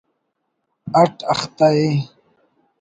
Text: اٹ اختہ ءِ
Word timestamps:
اٹ 1.01 1.13
اختہ 1.33 1.67
ءِ 1.85 1.87